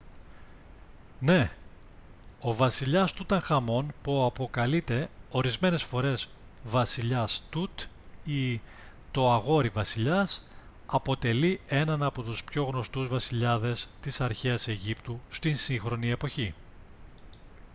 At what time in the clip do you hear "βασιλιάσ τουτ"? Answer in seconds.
6.63-7.81